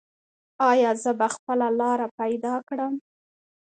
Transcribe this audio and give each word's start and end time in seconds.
ایا 0.69 0.91
زه 1.03 1.11
به 1.19 1.27
خپله 1.35 1.67
لاره 1.79 2.07
پیدا 2.19 2.55
کړم؟ 2.67 2.93